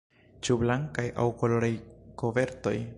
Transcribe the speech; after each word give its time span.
Ĉu 0.47 0.55
blankaj 0.61 1.05
aŭ 1.23 1.27
koloraj 1.43 1.73
kovertoj? 2.23 2.77